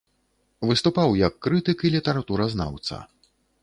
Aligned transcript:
Выступаў 0.69 1.13
як 1.27 1.37
крытык 1.47 1.87
і 1.89 1.95
літаратуразнаўца. 1.99 2.95